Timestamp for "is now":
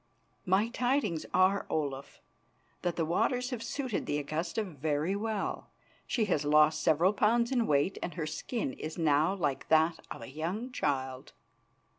8.73-9.35